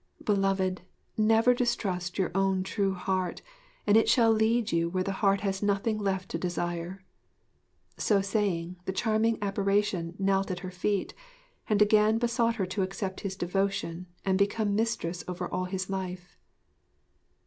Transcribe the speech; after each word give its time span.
Beloved, 0.23 0.81
never 1.15 1.53
distrust 1.53 2.17
your 2.17 2.31
own 2.33 2.63
true 2.63 2.95
heart, 2.95 3.43
and 3.85 3.95
it 3.95 4.09
shall 4.09 4.31
lead 4.31 4.71
you 4.71 4.89
where 4.89 5.03
the 5.03 5.11
heart 5.21 5.41
has 5.41 5.61
nothing 5.61 5.99
left 5.99 6.29
to 6.29 6.39
desire!' 6.39 7.05
So 7.97 8.19
saying, 8.19 8.77
the 8.85 8.93
charming 8.93 9.37
apparition 9.43 10.15
knelt 10.17 10.49
at 10.49 10.61
her 10.61 10.71
feet, 10.71 11.13
and 11.69 11.83
again 11.83 12.17
besought 12.17 12.55
her 12.55 12.65
to 12.65 12.81
accept 12.81 13.19
his 13.19 13.35
devotion 13.35 14.07
and 14.25 14.39
become 14.39 14.75
mistress 14.75 15.23
over 15.27 15.47
all 15.47 15.65
his 15.65 15.87
life. 15.87 16.35